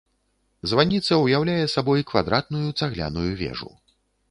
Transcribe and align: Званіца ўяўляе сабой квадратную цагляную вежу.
Званіца 0.71 1.19
ўяўляе 1.25 1.59
сабой 1.75 2.07
квадратную 2.13 2.65
цагляную 2.83 3.29
вежу. 3.45 3.71